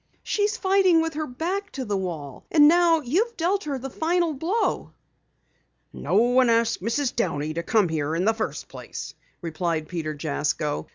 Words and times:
"She's 0.23 0.57
fighting 0.57 0.99
with 1.03 1.13
her 1.13 1.27
back 1.27 1.71
to 1.73 1.85
the 1.85 1.95
wall. 1.95 2.43
And 2.49 2.67
now 2.67 3.01
you've 3.01 3.37
dealt 3.37 3.65
her 3.65 3.77
the 3.77 3.91
final 3.91 4.33
blow." 4.33 4.93
"No 5.93 6.15
one 6.15 6.49
asked 6.49 6.81
Mrs. 6.81 7.15
Downey 7.15 7.53
to 7.53 7.61
come 7.61 7.87
here 7.87 8.15
in 8.15 8.25
the 8.25 8.33
first 8.33 8.67
place," 8.67 9.13
replied 9.43 9.89
Peter 9.89 10.15
Jasko. 10.15 10.89